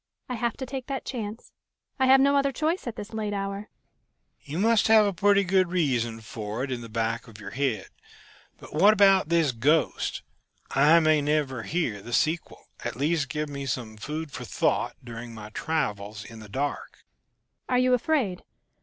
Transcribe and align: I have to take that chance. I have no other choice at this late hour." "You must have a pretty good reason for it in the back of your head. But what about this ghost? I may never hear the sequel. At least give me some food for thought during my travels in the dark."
I 0.27 0.33
have 0.33 0.57
to 0.57 0.65
take 0.65 0.87
that 0.87 1.05
chance. 1.05 1.51
I 1.99 2.07
have 2.07 2.19
no 2.19 2.35
other 2.35 2.51
choice 2.51 2.87
at 2.87 2.95
this 2.95 3.13
late 3.13 3.33
hour." 3.35 3.69
"You 4.41 4.57
must 4.57 4.87
have 4.87 5.05
a 5.05 5.13
pretty 5.13 5.43
good 5.43 5.67
reason 5.69 6.21
for 6.21 6.63
it 6.63 6.71
in 6.71 6.81
the 6.81 6.89
back 6.89 7.27
of 7.27 7.39
your 7.39 7.51
head. 7.51 7.85
But 8.57 8.73
what 8.73 8.93
about 8.93 9.29
this 9.29 9.51
ghost? 9.51 10.23
I 10.71 10.99
may 11.01 11.21
never 11.21 11.61
hear 11.61 12.01
the 12.01 12.13
sequel. 12.13 12.65
At 12.83 12.95
least 12.95 13.29
give 13.29 13.47
me 13.47 13.67
some 13.67 13.95
food 13.95 14.31
for 14.31 14.43
thought 14.43 14.95
during 15.03 15.35
my 15.35 15.51
travels 15.51 16.25
in 16.25 16.39
the 16.39 16.49
dark." 16.49 17.05